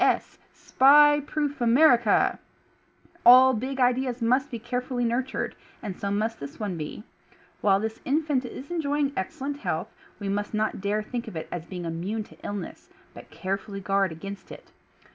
S. 0.03 0.39
S!"— 0.39 0.39
SPY 0.69 1.19
PROOF 1.27 1.61
AMERICA! 1.61 2.39
All 3.23 3.53
big 3.53 3.79
ideas 3.79 4.19
must 4.19 4.49
be 4.49 4.57
carefully 4.57 5.05
nurtured; 5.05 5.55
and 5.83 5.95
so 5.95 6.09
must 6.09 6.39
this 6.39 6.59
one 6.59 6.75
be. 6.75 7.03
While 7.61 7.79
this 7.79 8.01
infant 8.03 8.43
is 8.43 8.71
enjoying 8.71 9.13
excellent 9.15 9.57
health 9.59 9.93
we 10.19 10.27
must 10.27 10.55
not 10.55 10.81
dare 10.81 11.03
think 11.03 11.27
of 11.27 11.35
it 11.35 11.47
as 11.51 11.67
being 11.67 11.85
immune 11.85 12.23
to 12.23 12.37
illness, 12.43 12.89
but 13.13 13.29
carefully 13.29 13.79
guard 13.79 14.11
against 14.11 14.51
it. 14.51 14.71